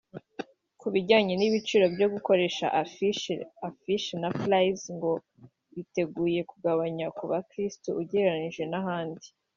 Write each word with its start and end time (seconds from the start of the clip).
Ku 0.79 0.87
bijyanye 0.93 1.33
n’ibiciro 1.37 1.85
byo 1.95 2.07
gukoresha 2.13 2.65
afishe 2.83 3.33
(affiche) 3.69 4.13
na 4.21 4.29
flies 4.39 4.81
ngo 4.95 5.11
biteguye 5.75 6.39
kugabanya 6.51 7.05
ku 7.17 7.23
bakristo 7.31 7.89
ugereranije 8.01 8.63
n’ahandi 8.71 9.27